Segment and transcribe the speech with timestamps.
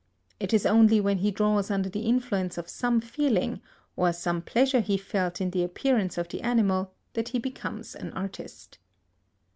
[0.39, 3.61] It is only when he draws under the influence of some feeling,
[3.95, 8.11] of some pleasure he felt in the appearance of the animal, that he becomes an
[8.13, 8.79] artist.